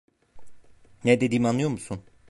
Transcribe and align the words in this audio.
Ne 1.03 1.21
dediğimi 1.21 1.47
anlıyor 1.47 1.69
musun? 1.69 2.03